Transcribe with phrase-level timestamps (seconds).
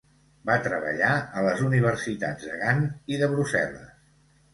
[0.49, 1.09] Va treballar
[1.41, 2.81] a les Universitats de Gant
[3.17, 3.93] i de Brussel·les.